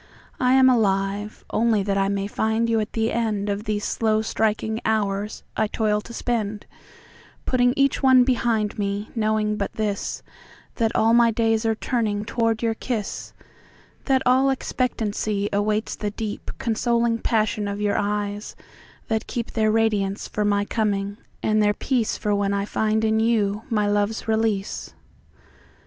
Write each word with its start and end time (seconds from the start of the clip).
I 0.39 0.53
am 0.53 0.65
aliveOnly 0.65 1.85
that 1.85 1.95
I 1.95 2.09
may 2.09 2.25
find 2.25 2.67
you 2.67 2.79
at 2.79 2.93
the 2.93 3.09
endOf 3.09 3.65
these 3.65 3.83
slow 3.85 4.23
striking 4.23 4.81
hours 4.83 5.43
I 5.55 5.67
toil 5.67 6.01
to 6.01 6.11
spend, 6.11 6.65
Putting 7.45 7.71
each 7.77 8.01
one 8.01 8.23
behind 8.23 8.79
me, 8.79 9.11
knowing 9.13 9.57
but 9.57 9.73
this—That 9.73 10.95
all 10.95 11.13
my 11.13 11.29
days 11.29 11.67
are 11.67 11.75
turning 11.75 12.25
toward 12.25 12.63
your 12.63 12.73
kiss; 12.73 13.33
That 14.05 14.23
all 14.25 14.49
expectancy 14.49 15.49
awaits 15.53 15.95
the 15.95 16.09
deepConsoling 16.09 17.21
passion 17.21 17.67
of 17.67 17.79
your 17.79 17.99
eyes, 17.99 18.55
that 19.07 19.27
keepTheir 19.27 19.71
radiance 19.71 20.27
for 20.27 20.43
my 20.43 20.65
coming, 20.65 21.17
and 21.43 21.61
their 21.61 21.75
peaceFor 21.75 22.35
when 22.35 22.55
I 22.55 22.65
find 22.65 23.05
in 23.05 23.19
you 23.19 23.61
my 23.69 23.85
love's 23.85 24.27
release. 24.27 24.95